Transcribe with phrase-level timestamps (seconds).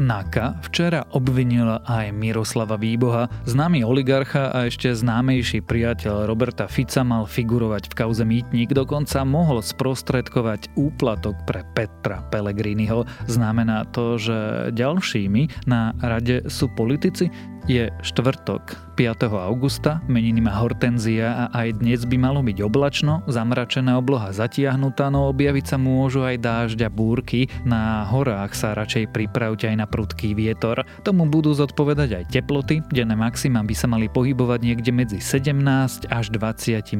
[0.00, 3.28] NAKA včera obvinila aj Miroslava Výboha.
[3.44, 9.60] Známy oligarcha a ešte známejší priateľ Roberta Fica mal figurovať v kauze Mýtnik, dokonca mohol
[9.60, 13.04] sprostredkovať úplatok pre Petra Pellegriniho.
[13.28, 17.28] Znamená to, že ďalšími na rade sú politici?
[17.70, 19.30] Je štvrtok, 5.
[19.38, 25.30] augusta, meniny má Hortenzia a aj dnes by malo byť oblačno, zamračená obloha zatiahnutá, no
[25.30, 27.46] objaviť sa môžu aj dážď a búrky.
[27.62, 30.82] Na horách sa radšej pripravte aj na prudký vietor.
[31.06, 36.26] Tomu budú zodpovedať aj teploty, denné maxima by sa mali pohybovať niekde medzi 17 až
[36.34, 36.98] 28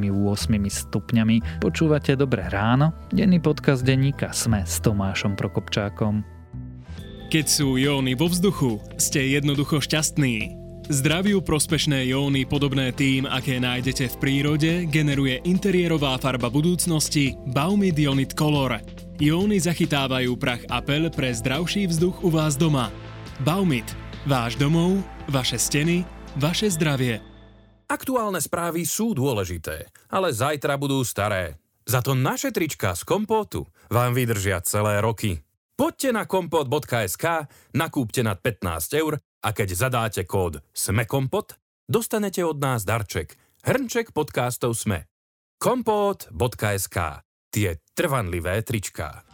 [0.71, 1.37] stupňami.
[1.59, 2.95] Počúvate Dobré ráno?
[3.11, 6.32] Denný podcast denníka Sme s Tomášom Prokopčákom.
[7.33, 10.53] Keď sú jóny vo vzduchu, ste jednoducho šťastní.
[10.93, 18.37] Zdraviu prospešné jóny podobné tým, aké nájdete v prírode, generuje interiérová farba budúcnosti Baumid Ionit
[18.37, 18.85] Color.
[19.17, 22.93] Jóny zachytávajú prach apel pre zdravší vzduch u vás doma.
[23.41, 23.89] Baumit.
[24.29, 26.05] Váš domov, vaše steny,
[26.37, 27.25] vaše zdravie.
[27.89, 31.57] Aktuálne správy sú dôležité, ale zajtra budú staré.
[31.89, 35.41] Za to naše trička z kompótu vám vydržia celé roky.
[35.73, 37.25] Poďte na kompot.sk,
[37.73, 41.57] nakúpte nad 15 eur a keď zadáte kód SMEKOMPOT,
[41.89, 43.35] dostanete od nás darček.
[43.65, 45.09] Hrnček podcastov SME.
[45.57, 46.99] kompot.sk
[47.53, 49.25] Tie trvanlivé tričká.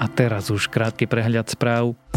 [0.00, 2.09] A teraz už krátky prehľad správ.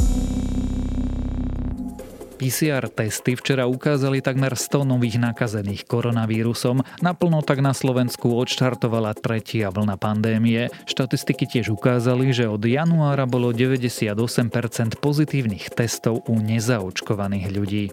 [2.44, 6.84] PCR testy včera ukázali takmer 100 nových nakazených koronavírusom.
[7.00, 10.68] Naplno tak na Slovensku odštartovala tretia vlna pandémie.
[10.84, 14.12] Štatistiky tiež ukázali, že od januára bolo 98%
[15.00, 17.86] pozitívnych testov u nezaočkovaných ľudí.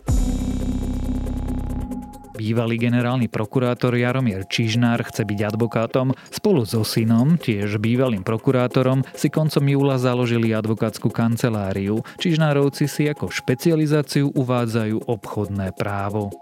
[2.41, 6.17] Bývalý generálny prokurátor Jaromír Čižnár chce byť advokátom.
[6.33, 12.01] Spolu so synom, tiež bývalým prokurátorom, si koncom júla založili advokátsku kanceláriu.
[12.17, 16.33] Čižnárovci si ako špecializáciu uvádzajú obchodné právo.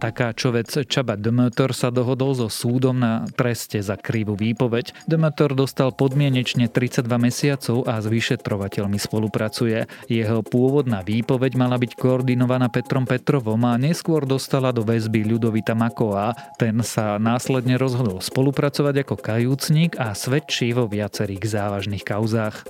[0.00, 4.96] Takáčovec Čaba Demeter sa dohodol so súdom na treste za krivú výpoveď.
[5.04, 9.84] Demeter dostal podmienečne 32 mesiacov a s vyšetrovateľmi spolupracuje.
[10.08, 16.32] Jeho pôvodná výpoveď mala byť koordinovaná Petrom Petrovom a neskôr dostala do väzby Ľudovita Makoa.
[16.56, 22.64] Ten sa následne rozhodol spolupracovať ako kajúcnik a svedčí vo viacerých závažných kauzách.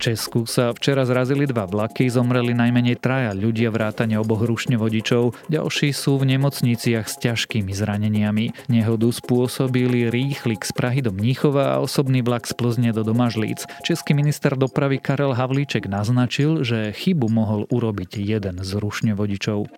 [0.00, 6.16] Česku sa včera zrazili dva vlaky, zomreli najmenej traja ľudia vrátane oboch rušňovodičov, ďalší sú
[6.16, 8.72] v nemocniciach s ťažkými zraneniami.
[8.72, 13.68] Nehodu spôsobili rýchlik z Prahy do Mníchova a osobný vlak z Plzne do Domažlíc.
[13.84, 19.68] Český minister dopravy Karel Havlíček naznačil, že chybu mohol urobiť jeden z rušňovodičov.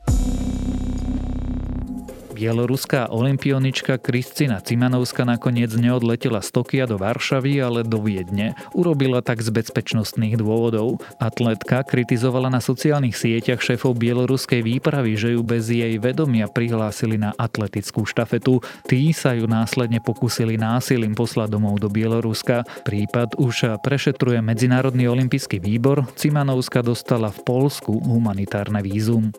[2.43, 8.59] Bieloruská olimpionička Kristina Cimanovska nakoniec neodletela z Tokia do Varšavy, ale do Viedne.
[8.75, 10.99] Urobila tak z bezpečnostných dôvodov.
[11.23, 17.31] Atletka kritizovala na sociálnych sieťach šéfov bieloruskej výpravy, že ju bez jej vedomia prihlásili na
[17.39, 18.59] atletickú štafetu.
[18.91, 22.67] Tí sa ju následne pokúsili násilím poslať domov do Bieloruska.
[22.83, 26.11] Prípad už prešetruje Medzinárodný olimpijský výbor.
[26.19, 29.31] Cimanovska dostala v Polsku humanitárne vízum.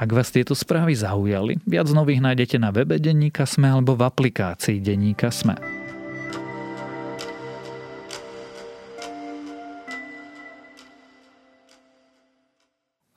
[0.00, 4.80] Ak vás tieto správy zaujali, viac nových nájdete na webe Denníka Sme alebo v aplikácii
[4.80, 5.79] Denníka Sme.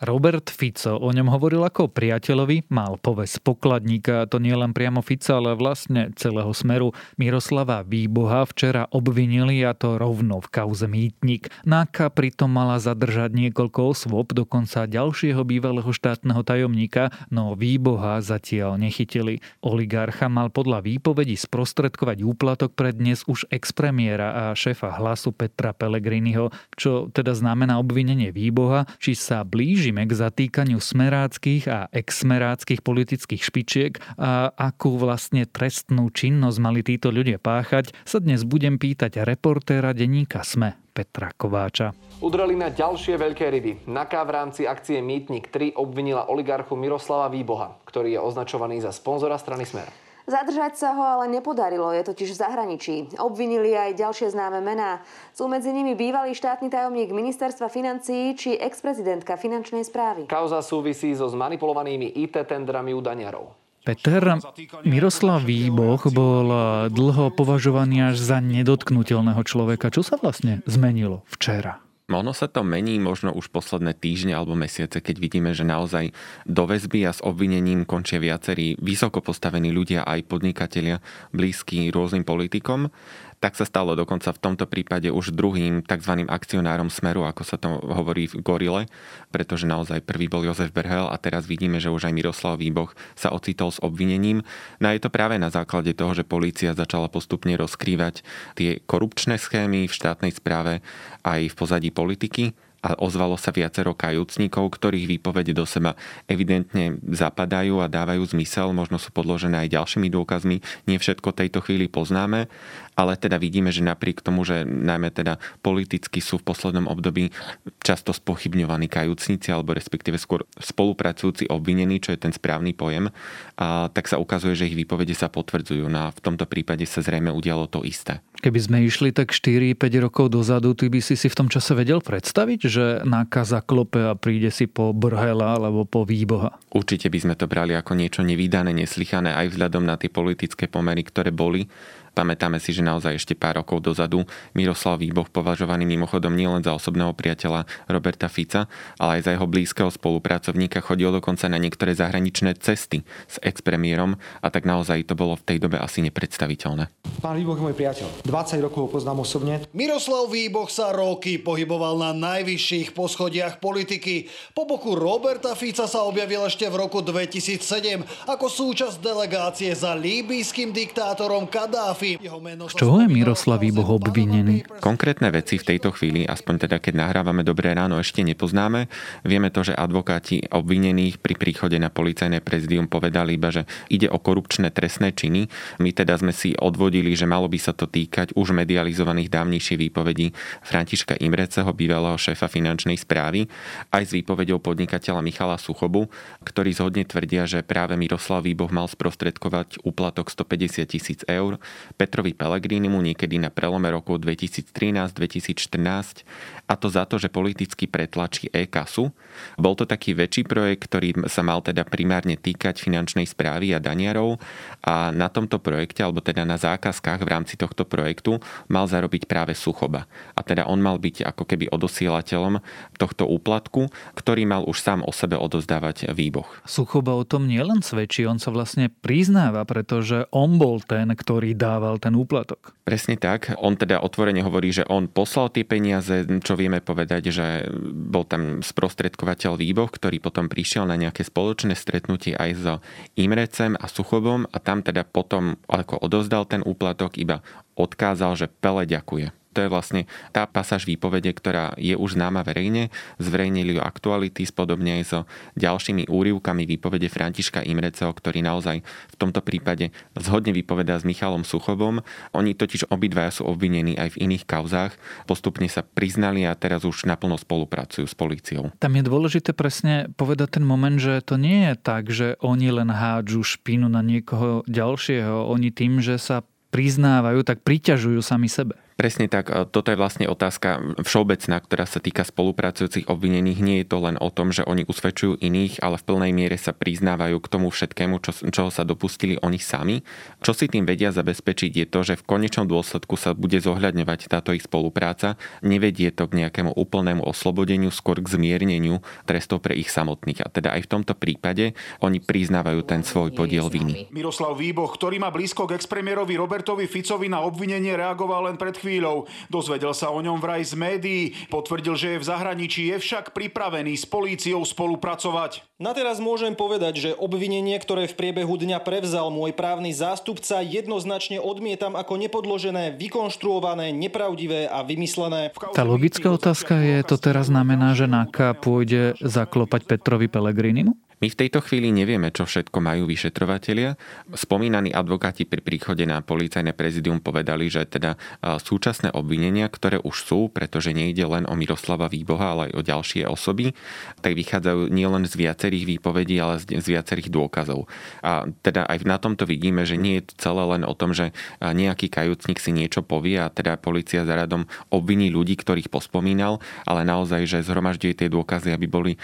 [0.03, 5.39] Robert Fico o ňom hovoril ako priateľovi, mal poves pokladníka, to nie len priamo Fica,
[5.39, 6.91] ale vlastne celého smeru.
[7.15, 11.47] Miroslava Výboha včera obvinili a to rovno v kauze Mýtnik.
[11.63, 19.39] Náka pritom mala zadržať niekoľko osôb, dokonca ďalšieho bývalého štátneho tajomníka, no Výboha zatiaľ nechytili.
[19.63, 26.51] Oligarcha mal podľa výpovedí sprostredkovať úplatok pre dnes už expremiéra a šéfa hlasu Petra Pellegriniho,
[26.75, 33.41] čo teda znamená obvinenie Výboha, či sa blíži blížime k zatýkaniu smeráckých a exmeráckých politických
[33.45, 39.93] špičiek a akú vlastne trestnú činnosť mali títo ľudia páchať, sa dnes budem pýtať reportéra
[39.93, 41.93] denníka SME Petra Kováča.
[42.25, 43.85] Udreli na ďalšie veľké ryby.
[43.85, 49.37] NAKA v rámci akcie Mýtnik 3 obvinila oligarchu Miroslava Výboha, ktorý je označovaný za sponzora
[49.37, 50.02] strany Smer.
[50.23, 52.95] Zadržať sa ho ale nepodarilo, je totiž v zahraničí.
[53.19, 55.03] Obvinili aj ďalšie známe mená.
[55.35, 60.31] Sú medzi nimi bývalý štátny tajomník ministerstva financií či ex-prezidentka finančnej správy.
[60.31, 63.51] Kauza súvisí so zmanipulovanými IT tendrami u daňarov.
[63.83, 64.39] Peter,
[64.87, 66.47] Miroslav Výboh bol
[66.87, 69.91] dlho považovaný až za nedotknutelného človeka.
[69.91, 71.83] Čo sa vlastne zmenilo včera?
[72.11, 76.11] Ono sa to mení možno už posledné týždne alebo mesiace, keď vidíme, že naozaj
[76.43, 80.99] do väzby a s obvinením končia viacerí vysoko postavení ľudia, aj podnikatelia,
[81.31, 82.91] blízky rôznym politikom.
[83.39, 86.27] Tak sa stalo dokonca v tomto prípade už druhým tzv.
[86.31, 88.87] akcionárom Smeru, ako sa to hovorí v Gorile,
[89.35, 93.35] pretože naozaj prvý bol Jozef Berhel a teraz vidíme, že už aj Miroslav Výboch sa
[93.35, 94.47] ocitol s obvinením.
[94.79, 98.23] No a je to práve na základe toho, že polícia začala postupne rozkrývať
[98.55, 100.79] tie korupčné schémy v štátnej správe
[101.27, 105.95] aj v pozadí politiky a ozvalo sa viacero kajúcnikov, ktorých výpovede do seba
[106.27, 110.59] evidentne zapadajú a dávajú zmysel, možno sú podložené aj ďalšími dôkazmi.
[110.91, 112.51] Nie všetko tejto chvíli poznáme,
[112.93, 117.33] ale teda vidíme, že napriek tomu, že najmä teda politicky sú v poslednom období
[117.81, 123.09] často spochybňovaní kajúcnici alebo respektíve skôr spolupracujúci obvinení, čo je ten správny pojem,
[123.57, 125.85] a tak sa ukazuje, že ich výpovede sa potvrdzujú.
[125.89, 128.21] No a v tomto prípade sa zrejme udialo to isté.
[128.43, 132.03] Keby sme išli tak 4-5 rokov dozadu, ty by si si v tom čase vedel
[132.03, 136.51] predstaviť, že nákaza klope a príde si po Brhela alebo po Výboha?
[136.75, 141.07] Určite by sme to brali ako niečo nevydané, neslychané aj vzhľadom na tie politické pomery,
[141.07, 141.71] ktoré boli
[142.13, 144.21] Pamätáme si, že naozaj ešte pár rokov dozadu
[144.53, 148.69] Miroslav Výboch, považovaný mimochodom nielen za osobného priateľa Roberta Fica,
[149.01, 154.47] ale aj za jeho blízkeho spolupracovníka, chodil dokonca na niektoré zahraničné cesty s expremiérom a
[154.53, 157.02] tak naozaj to bolo v tej dobe asi nepredstaviteľné.
[157.23, 158.27] Pán Výboch je môj priateľ.
[158.27, 159.63] 20 rokov ho poznám osobne.
[159.71, 164.27] Miroslav Výboch sa roky pohyboval na najvyšších poschodiach politiky.
[164.51, 170.75] Po boku Roberta Fica sa objavil ešte v roku 2007 ako súčasť delegácie za líbyjským
[170.75, 174.67] diktátorom Kadáfi z čoho je Miroslav Výboh obvinený?
[174.83, 178.91] Konkrétne veci v tejto chvíli, aspoň teda keď nahrávame Dobré ráno, ešte nepoznáme.
[179.23, 184.19] Vieme to, že advokáti obvinených pri príchode na policajné prezidium povedali iba, že ide o
[184.19, 185.47] korupčné trestné činy.
[185.79, 190.33] My teda sme si odvodili, že malo by sa to týkať už medializovaných dávnejšie výpovedí
[190.65, 193.47] Františka Imreceho, bývalého šéfa finančnej správy,
[193.93, 196.09] aj s výpovedou podnikateľa Michala Suchobu,
[196.43, 201.57] ktorí zhodne tvrdia, že práve Miroslav Výboh mal sprostredkovať úplatok 150 tisíc eur
[201.95, 206.25] Petrovi Pellegrinimu niekedy na prelome roku 2013-2014
[206.63, 209.11] a to za to, že politicky pretlačí e-kasu.
[209.59, 214.39] Bol to taký väčší projekt, ktorý sa mal teda primárne týkať finančnej správy a daniarov
[214.83, 216.55] a na tomto projekte, alebo teda na
[217.03, 218.39] zákazkách v rámci tohto projektu
[218.71, 220.07] mal zarobiť práve Suchoba.
[220.39, 222.63] A teda on mal byť ako keby odosielateľom
[222.95, 226.47] tohto úplatku, ktorý mal už sám o sebe odozdávať výboh.
[226.63, 231.99] Suchoba o tom nielen svedčí, on sa vlastne priznáva, pretože on bol ten, ktorý dával
[231.99, 232.71] ten úplatok.
[232.87, 233.51] Presne tak.
[233.59, 238.29] On teda otvorene hovorí, že on poslal tie peniaze, čo čo vieme povedať, že bol
[238.29, 242.73] tam sprostredkovateľ Výboh, ktorý potom prišiel na nejaké spoločné stretnutie aj so
[243.17, 247.41] Imrecem a Suchobom a tam teda potom, ako odozdal ten úplatok, iba
[247.73, 249.33] odkázal, že Pele ďakuje.
[249.53, 250.01] To je vlastne
[250.33, 252.89] tá pasáž výpovede, ktorá je už známa verejne.
[253.21, 255.19] Zverejnili ju aktuality spodobne aj so
[255.61, 262.01] ďalšími úrivkami výpovede Františka Imreceho, ktorý naozaj v tomto prípade zhodne vypovedá s Michalom Suchovom.
[262.33, 264.97] Oni totiž obidvaja sú obvinení aj v iných kauzách.
[265.29, 268.73] Postupne sa priznali a teraz už naplno spolupracujú s políciou.
[268.81, 272.89] Tam je dôležité presne povedať ten moment, že to nie je tak, že oni len
[272.89, 275.45] hádžu špinu na niekoho ďalšieho.
[275.45, 276.41] Oni tým, že sa
[276.73, 278.82] priznávajú, tak priťažujú sami sebe.
[278.93, 279.49] Presne tak.
[279.73, 283.59] Toto je vlastne otázka všeobecná, ktorá sa týka spolupracujúcich obvinených.
[283.65, 286.77] Nie je to len o tom, že oni usvedčujú iných, ale v plnej miere sa
[286.77, 290.05] priznávajú k tomu všetkému, čo, čoho sa dopustili oni sami.
[290.45, 294.53] Čo si tým vedia zabezpečiť je to, že v konečnom dôsledku sa bude zohľadňovať táto
[294.53, 295.41] ich spolupráca.
[295.65, 300.45] Nevedie to k nejakému úplnému oslobodeniu, skôr k zmierneniu trestov pre ich samotných.
[300.45, 301.73] A teda aj v tomto prípade
[302.05, 304.13] oni priznávajú ten svoj podiel viny.
[304.13, 309.31] Miroslav Výboch, ktorý má blízko k expremierovi Robertovi Ficovi na obvinenie reagoval len pred chvíľou.
[309.47, 313.95] Dozvedel sa o ňom vraj z médií, potvrdil, že je v zahraničí, je však pripravený
[313.95, 315.63] s políciou spolupracovať.
[315.79, 321.39] Na teraz môžem povedať, že obvinenie, ktoré v priebehu dňa prevzal môj právny zástupca, jednoznačne
[321.39, 325.55] odmietam ako nepodložené, vykonštruované, nepravdivé a vymyslené.
[325.71, 330.95] Tá logická otázka je, to teraz znamená, že NAKA pôjde zaklopať Petrovi Pelegrinimu?
[331.23, 333.95] My v tejto chvíli nevieme, čo všetko majú vyšetrovatelia.
[334.35, 340.51] Spomínaní advokáti pri príchode na policajné prezidium povedali, že teda súčasné obvinenia, ktoré už sú,
[340.51, 343.71] pretože nejde len o Miroslava Výboha, ale aj o ďalšie osoby,
[344.19, 347.87] tak vychádzajú nielen z viacerých výpovedí, ale z viacerých dôkazov.
[348.19, 351.31] A teda aj na tomto vidíme, že nie je to celé len o tom, že
[351.63, 357.07] nejaký kajúcnik si niečo povie a teda policia za radom obviní ľudí, ktorých pospomínal, ale
[357.07, 359.15] naozaj, že zhromažďuje tie dôkazy, aby boli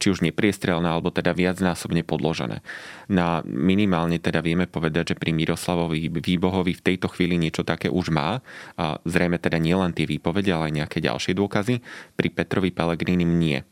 [0.00, 2.62] či už nepriestrelné, alebo teda viacnásobne podložené.
[3.10, 8.14] Na minimálne teda vieme povedať, že pri Miroslavovi Výbohovi v tejto chvíli niečo také už
[8.14, 8.38] má.
[8.78, 11.82] A zrejme teda nielen tie výpovede, ale aj nejaké ďalšie dôkazy.
[12.14, 13.66] Pri Petrovi Pelegrínim nie.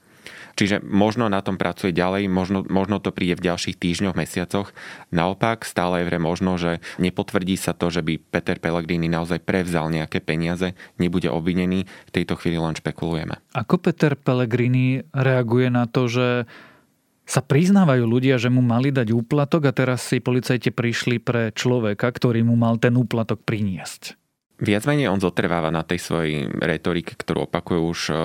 [0.59, 4.75] Čiže možno na tom pracuje ďalej, možno, možno to príde v ďalších týždňoch, mesiacoch.
[5.09, 9.89] Naopak, stále je vre možno, že nepotvrdí sa to, že by Peter Pellegrini naozaj prevzal
[9.89, 11.89] nejaké peniaze, nebude obvinený.
[11.89, 13.41] V tejto chvíli len špekulujeme.
[13.57, 16.45] Ako Peter Pellegrini reaguje na to, že
[17.31, 22.11] sa priznávajú ľudia, že mu mali dať úplatok a teraz si policajti prišli pre človeka,
[22.11, 24.20] ktorý mu mal ten úplatok priniesť?
[24.61, 28.17] Viac menej on zotrváva na tej svojej retorike, ktorú opakuje už um,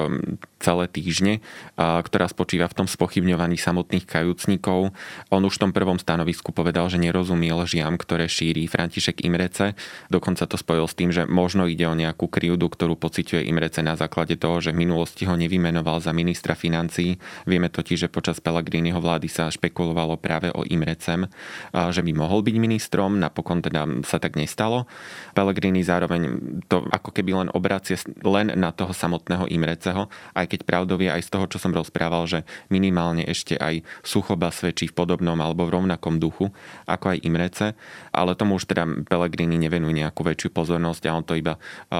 [0.60, 1.46] celé týždne,
[1.77, 4.98] ktorá spočíva v tom spochybňovaní samotných kajúcnikov.
[5.30, 9.77] On už v tom prvom stanovisku povedal, že nerozumie lžiam, ktoré šíri František Imrece.
[10.10, 13.94] Dokonca to spojil s tým, že možno ide o nejakú kryúdu, ktorú pociťuje Imrece na
[13.94, 17.22] základe toho, že v minulosti ho nevymenoval za ministra financií.
[17.46, 21.30] Vieme totiž, že počas Pellegriniho vlády sa špekulovalo práve o Imrecem,
[21.70, 24.89] že by mohol byť ministrom, napokon teda sa tak nestalo.
[25.38, 26.25] Pellegrini zároveň
[26.67, 31.29] to ako keby len obracie len na toho samotného Imreceho, aj keď pravdou aj z
[31.29, 32.39] toho, čo som rozprával, že
[32.72, 36.50] minimálne ešte aj Suchoba svedčí v podobnom alebo v rovnakom duchu
[36.88, 37.67] ako aj Imrece,
[38.15, 41.60] ale tomu už teda Pellegrini nevenuje nejakú väčšiu pozornosť a on to iba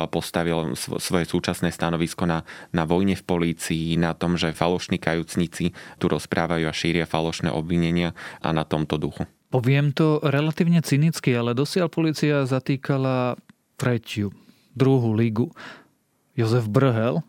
[0.10, 6.06] postavil svoje súčasné stanovisko na, na vojne v polícii, na tom, že falošní kajúcnici tu
[6.08, 9.28] rozprávajú a šíria falošné obvinenia a na tomto duchu.
[9.54, 13.40] Poviem to relatívne cynicky, ale dosiaľ policia zatýkala
[13.76, 14.32] tretiu,
[14.76, 15.52] druhú ligu.
[16.36, 17.24] Jozef Brhel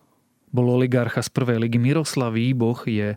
[0.50, 1.78] bol oligarcha z prvej ligy.
[1.78, 3.14] Miroslav Výboch je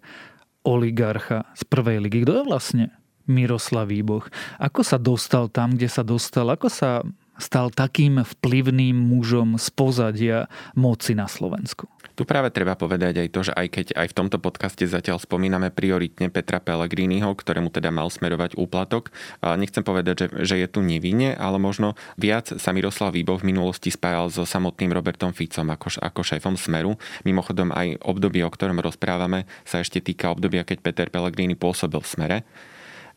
[0.65, 2.25] oligarcha z prvej ligy.
[2.27, 2.85] Kto je vlastne
[3.29, 4.29] Miroslav Výboch?
[4.57, 6.49] Ako sa dostal tam, kde sa dostal?
[6.49, 7.05] Ako sa
[7.39, 10.37] stal takým vplyvným mužom z pozadia
[10.75, 11.87] moci na Slovensku?
[12.19, 15.71] Tu práve treba povedať aj to, že aj keď aj v tomto podcaste zatiaľ spomíname
[15.71, 21.31] prioritne Petra Pellegriniho, ktorému teda mal smerovať úplatok, nechcem povedať, že, že je tu nevinne,
[21.39, 26.19] ale možno viac sa Miroslav Výbov v minulosti spájal so samotným Robertom Ficom ako, ako
[26.19, 26.99] šéfom Smeru.
[27.23, 32.11] Mimochodom aj obdobie, o ktorom rozprávame, sa ešte týka obdobia, keď Peter Pellegrini pôsobil v
[32.11, 32.39] Smere.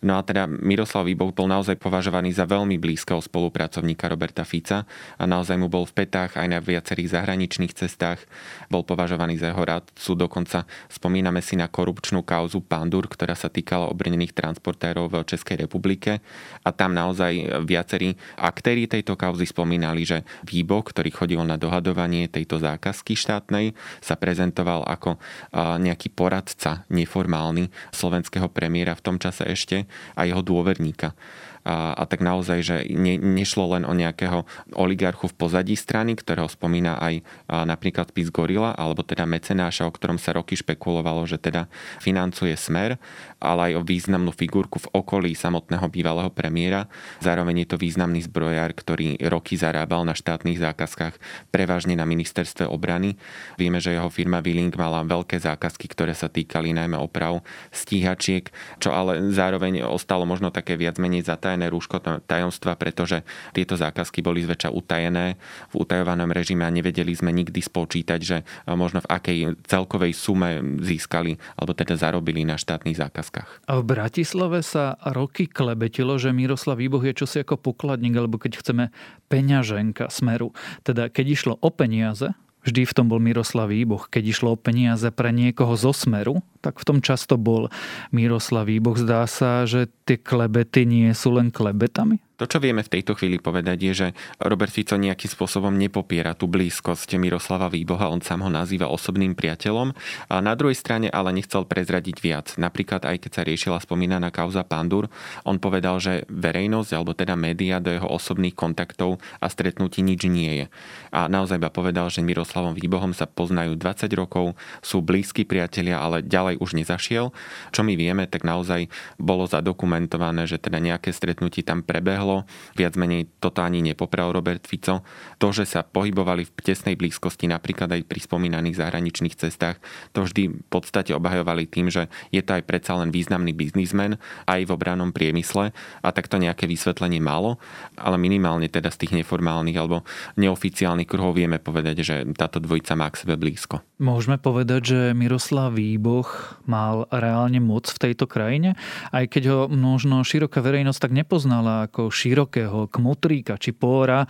[0.02, 4.82] No a teda Miroslav Výboh bol naozaj považovaný za veľmi blízkeho spolupracovníka Roberta Fica
[5.14, 8.18] a naozaj mu bol v petách aj na viacerých zahraničných cestách.
[8.66, 13.86] Bol považovaný za jeho radcu, dokonca spomíname si na korupčnú kauzu Pandur, ktorá sa týkala
[13.94, 16.18] obrnených transportérov v Českej republike.
[16.66, 22.58] A tam naozaj viacerí aktéri tejto kauzy spomínali, že Výboh, ktorý chodil na dohadovanie tejto
[22.58, 25.22] zákazky štátnej, sa prezentoval ako
[25.54, 29.86] nejaký poradca neformálny slovenského premiéra v tom čase ešte
[30.16, 31.14] a jeho dôverníka
[31.62, 34.42] a, a tak naozaj, že ne, nešlo len o nejakého
[34.74, 37.14] oligarchu v pozadí strany, ktorého spomína aj
[37.46, 41.70] a, napríklad Pis Gorila, alebo teda mecenáša, o ktorom sa roky špekulovalo, že teda
[42.02, 42.98] financuje smer,
[43.38, 46.90] ale aj o významnú figurku v okolí samotného bývalého premiéra.
[47.22, 51.14] Zároveň je to významný zbrojár, ktorý roky zarábal na štátnych zákazkách,
[51.54, 53.14] prevažne na ministerstve obrany.
[53.54, 58.50] Vieme, že jeho firma Willing mala veľké zákazky, ktoré sa týkali najmä oprav stíhačiek,
[58.82, 63.20] čo ale zároveň ostalo možno také viac menej zatajené utajené rúško tajomstva, pretože
[63.52, 65.36] tieto zákazky boli zväčša utajené
[65.68, 71.36] v utajovanom režime a nevedeli sme nikdy spočítať, že možno v akej celkovej sume získali
[71.60, 73.68] alebo teda zarobili na štátnych zákazkách.
[73.68, 78.64] A v Bratislave sa roky klebetilo, že Miroslav Výboh je čosi ako pokladník, alebo keď
[78.64, 78.84] chceme
[79.28, 80.56] peňaženka smeru.
[80.80, 82.32] Teda keď išlo o peniaze,
[82.62, 84.06] Vždy v tom bol Miroslav Výboch.
[84.06, 87.68] Keď išlo o peniaze pre niekoho zo Smeru, tak v tom často bol
[88.14, 88.96] Miroslav Výboch.
[88.96, 92.22] Zdá sa, že tie klebety nie sú len klebetami?
[92.42, 94.08] To, čo vieme v tejto chvíli povedať, je, že
[94.42, 99.94] Robert Fico nejakým spôsobom nepopiera tú blízkosť Miroslava Výboha, on sám ho nazýva osobným priateľom.
[100.26, 102.46] A na druhej strane ale nechcel prezradiť viac.
[102.58, 105.06] Napríklad aj keď sa riešila spomínaná kauza Pandur,
[105.46, 110.50] on povedal, že verejnosť alebo teda média do jeho osobných kontaktov a stretnutí nič nie
[110.50, 110.66] je.
[111.14, 116.26] A naozaj iba povedal, že Miroslavom Výbohom sa poznajú 20 rokov, sú blízki priatelia, ale
[116.26, 117.30] ďalej už nezašiel.
[117.70, 118.88] Čo my vieme, tak naozaj
[119.20, 122.48] bolo zadokumentované, že teda nejaké stretnutie tam prebehlo.
[122.74, 125.04] Viac menej toto ani nepopral Robert Fico.
[125.38, 129.78] To, že sa pohybovali v tesnej blízkosti napríklad aj pri spomínaných zahraničných cestách,
[130.16, 134.16] to vždy v podstate obhajovali tým, že je to aj predsa len významný biznismen
[134.48, 137.60] aj v obranom priemysle a takto nejaké vysvetlenie malo,
[137.94, 140.02] ale minimálne teda z tých neformálnych alebo
[140.40, 143.84] neoficiálnych kruhov vieme povedať, že táto dvojica má k sebe blízko.
[144.02, 148.74] Môžeme povedať, že Miroslav Výboch mal reálne moc v tejto krajine,
[149.10, 154.26] aj keď ho možno široká verejnosť tak nepoznala ako širokého kmotríka či póra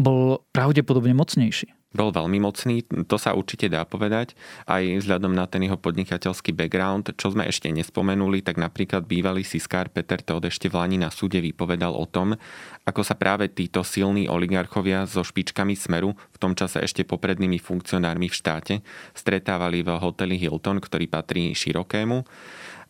[0.00, 1.76] bol pravdepodobne mocnejší.
[1.90, 4.38] bol veľmi mocný, to sa určite dá povedať,
[4.70, 7.10] aj vzhľadom na ten jeho podnikateľský background.
[7.18, 11.42] Čo sme ešte nespomenuli, tak napríklad bývalý siskár Peter Todd ešte v Lani na súde
[11.42, 12.38] vypovedal o tom,
[12.86, 18.34] ako sa práve títo silní oligarchovia so špičkami Smeru, tom čase ešte poprednými funkcionármi v
[18.34, 18.74] štáte,
[19.12, 22.24] stretávali v hoteli Hilton, ktorý patrí Širokému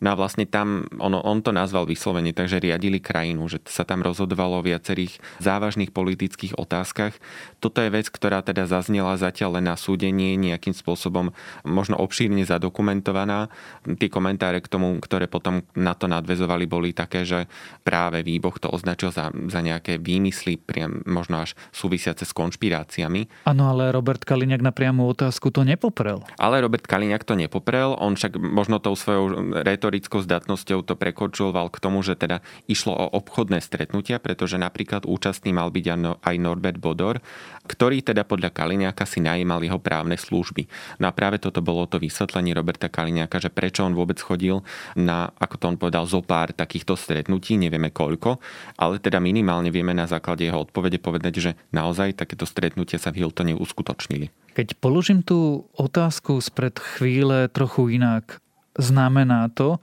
[0.01, 4.01] No a vlastne tam, ono, on to nazval vyslovene, takže riadili krajinu, že sa tam
[4.01, 7.13] rozhodovalo o viacerých závažných politických otázkach.
[7.61, 11.29] Toto je vec, ktorá teda zaznela zatiaľ len na súdení, nejakým spôsobom
[11.61, 13.53] možno obšírne zadokumentovaná.
[14.01, 17.45] Tie komentáre k tomu, ktoré potom na to nadvezovali, boli také, že
[17.85, 23.40] práve Výboch to označil za, za nejaké výmysly, priam možno až súvisiace s konšpiráciami.
[23.41, 26.21] Áno, ale Robert Kaliňák na priamu otázku to nepoprel.
[26.37, 31.81] Ale Robert Kaliňák to nepoprel, on však možno tou svojou retorickou zdatnosťou to prekočoval k
[31.81, 35.85] tomu, že teda išlo o obchodné stretnutia, pretože napríklad účastný mal byť
[36.21, 37.17] aj Norbert Bodor,
[37.65, 40.69] ktorý teda podľa Kaliňáka si najímal jeho právne služby.
[41.01, 44.61] No a práve toto bolo to vysvetlenie Roberta Kaliňáka, že prečo on vôbec chodil
[44.93, 48.37] na, ako to on povedal, zo pár takýchto stretnutí, nevieme koľko,
[48.77, 53.25] ale teda minimálne vieme na základe jeho odpovede povedať, že naozaj takéto stretnutia sa v
[53.31, 54.27] Hiltone uskutočnili.
[54.51, 58.43] Keď položím tú otázku spred chvíle trochu inak,
[58.75, 59.79] znamená to,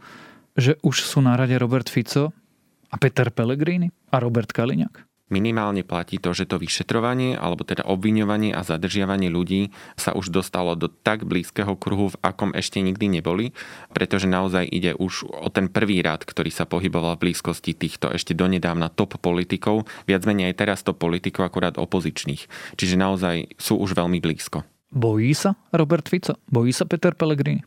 [0.52, 2.36] že už sú na rade Robert Fico
[2.92, 5.07] a Peter Pellegrini a Robert Kaliňák?
[5.28, 10.72] Minimálne platí to, že to vyšetrovanie, alebo teda obviňovanie a zadržiavanie ľudí sa už dostalo
[10.72, 13.52] do tak blízkeho kruhu, v akom ešte nikdy neboli,
[13.92, 18.32] pretože naozaj ide už o ten prvý rád, ktorý sa pohyboval v blízkosti týchto ešte
[18.32, 22.48] donedávna top politikov, viac menej aj teraz top politikov, akurát opozičných.
[22.80, 24.64] Čiže naozaj sú už veľmi blízko.
[24.88, 26.40] Bojí sa Robert Fico?
[26.48, 27.60] Bojí sa Peter Pellegrini?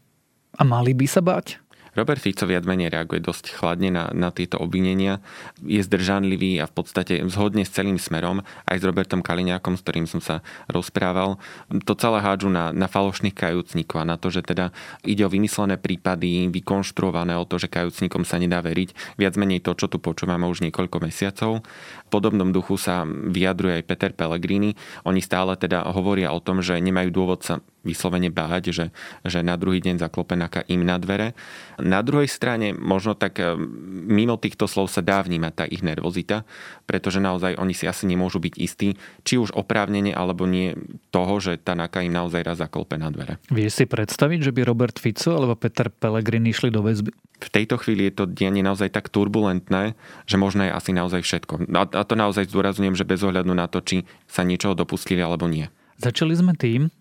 [0.58, 1.61] A mali by sa báť?
[1.92, 5.20] Robert Fico viac menej reaguje dosť chladne na, na tieto obvinenia.
[5.60, 10.08] Je zdržanlivý a v podstate zhodne s celým smerom, aj s Robertom Kaliňákom, s ktorým
[10.08, 10.40] som sa
[10.72, 11.36] rozprával.
[11.84, 14.72] To celé hádžu na, na falošných kajúcnikov a na to, že teda
[15.04, 19.20] ide o vymyslené prípady, vykonštruované o to, že kajúcnikom sa nedá veriť.
[19.20, 21.60] Viac menej to, čo tu počúvame už niekoľko mesiacov.
[21.62, 24.80] V podobnom duchu sa vyjadruje aj Peter Pellegrini.
[25.04, 28.86] Oni stále teda hovoria o tom, že nemajú dôvod sa vyslovene báť, že,
[29.26, 30.38] že na druhý deň zaklope
[30.70, 31.34] im na dvere.
[31.82, 33.58] Na druhej strane možno tak e,
[34.06, 36.46] mimo týchto slov sa dá vnímať tá ich nervozita,
[36.86, 40.78] pretože naozaj oni si asi nemôžu byť istí, či už oprávnene alebo nie
[41.10, 43.42] toho, že tá naka im naozaj raz zaklope na dvere.
[43.50, 47.12] Vie si predstaviť, že by Robert Fico alebo Peter Pellegrini išli do väzby?
[47.42, 49.98] V tejto chvíli je to dianie naozaj tak turbulentné,
[50.30, 51.74] že možno je asi naozaj všetko.
[51.74, 55.66] A to naozaj zdôrazňujem, že bez ohľadu na to, či sa niečoho dopustili alebo nie.
[55.98, 56.94] Začali sme tým,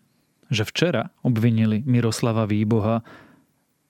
[0.50, 3.06] že včera obvinili Miroslava Výboha.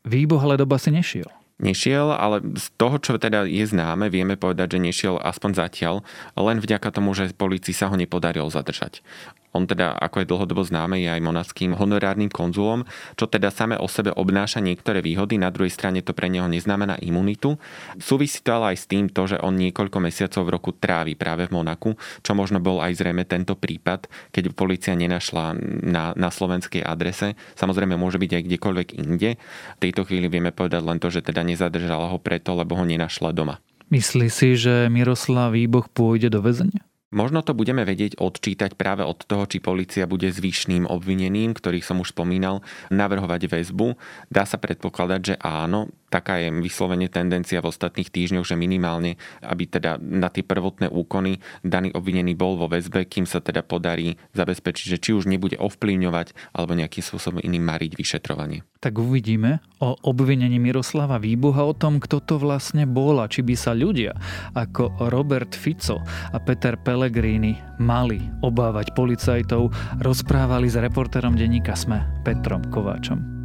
[0.05, 1.29] Výboh ale doba si nešiel.
[1.61, 5.95] Nešiel, ale z toho, čo teda je známe, vieme povedať, že nešiel aspoň zatiaľ,
[6.33, 9.05] len vďaka tomu, že policii sa ho nepodarilo zadržať.
[9.51, 12.87] On teda, ako je dlhodobo známe, je aj monackým honorárnym konzulom,
[13.19, 17.01] čo teda same o sebe obnáša niektoré výhody, na druhej strane to pre neho neznamená
[17.03, 17.59] imunitu.
[17.99, 21.51] Súvisí to ale aj s tým, to, že on niekoľko mesiacov v roku trávi práve
[21.51, 26.87] v Monaku, čo možno bol aj zrejme tento prípad, keď policia nenašla na, na slovenskej
[26.87, 27.35] adrese.
[27.59, 29.31] Samozrejme môže byť aj kdekoľvek inde.
[29.79, 33.35] V tejto chvíli vieme povedať len to, že teda nezadržala ho preto, lebo ho nenašla
[33.35, 33.59] doma.
[33.91, 36.87] Myslí si, že Miroslav Výboch pôjde do väzenia?
[37.11, 41.99] Možno to budeme vedieť odčítať práve od toho, či policia bude zvyšným obvineným, ktorých som
[41.99, 42.63] už spomínal,
[42.95, 43.99] navrhovať väzbu.
[44.31, 49.71] Dá sa predpokladať, že áno, taká je vyslovene tendencia v ostatných týždňoch, že minimálne, aby
[49.71, 54.87] teda na tie prvotné úkony daný obvinený bol vo väzbe, kým sa teda podarí zabezpečiť,
[54.91, 58.67] že či už nebude ovplyvňovať alebo nejakým spôsobom iným mariť vyšetrovanie.
[58.83, 63.55] Tak uvidíme o obvinení Miroslava Výbuha o tom, kto to vlastne bol a či by
[63.55, 64.17] sa ľudia
[64.57, 69.71] ako Robert Fico a Peter Pellegrini mali obávať policajtov,
[70.01, 73.40] rozprávali s reportérom denníka SME Petrom Kováčom.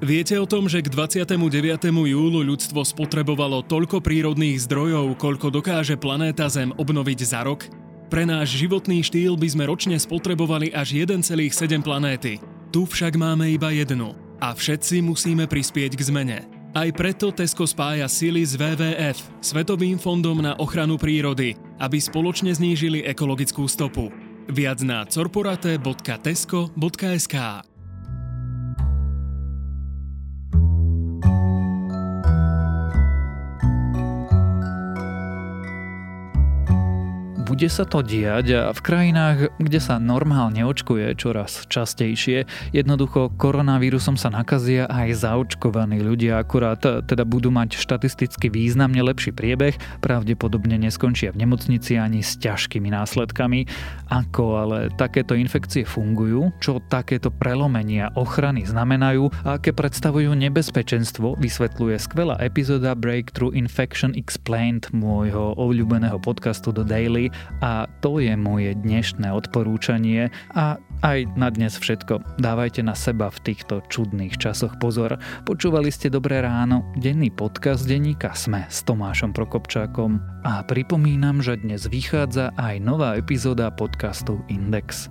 [0.00, 1.36] Viete o tom, že k 29.
[1.92, 7.68] júlu ľudstvo spotrebovalo toľko prírodných zdrojov, koľko dokáže planéta Zem obnoviť za rok?
[8.08, 11.52] Pre náš životný štýl by sme ročne spotrebovali až 1,7
[11.84, 12.40] planéty.
[12.72, 14.16] Tu však máme iba jednu.
[14.40, 16.48] A všetci musíme prispieť k zmene.
[16.72, 23.04] Aj preto Tesco spája sily s WWF, Svetovým fondom na ochranu prírody, aby spoločne znížili
[23.04, 24.08] ekologickú stopu.
[24.48, 27.68] Viac na corporate.tesco.sk
[37.50, 44.14] bude sa to diať a v krajinách, kde sa normálne očkuje čoraz častejšie, jednoducho koronavírusom
[44.14, 51.34] sa nakazia aj zaočkovaní ľudia, akurát teda budú mať štatisticky významne lepší priebeh, pravdepodobne neskončia
[51.34, 53.66] v nemocnici ani s ťažkými následkami.
[54.06, 61.98] Ako ale takéto infekcie fungujú, čo takéto prelomenia ochrany znamenajú a aké predstavujú nebezpečenstvo, vysvetľuje
[61.98, 69.28] skvelá epizóda Breakthrough Infection Explained môjho obľúbeného podcastu The Daily a to je moje dnešné
[69.32, 72.40] odporúčanie a aj na dnes všetko.
[72.40, 75.16] Dávajte na seba v týchto čudných časoch pozor.
[75.48, 81.88] Počúvali ste Dobré ráno, denný podcast denníka Sme s Tomášom Prokopčákom a pripomínam, že dnes
[81.88, 85.08] vychádza aj nová epizóda podcastu Index.